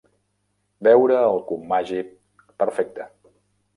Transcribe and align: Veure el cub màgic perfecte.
Veure 0.87 1.19
el 1.33 1.37
cub 1.51 1.67
màgic 1.73 2.11
perfecte. 2.65 3.07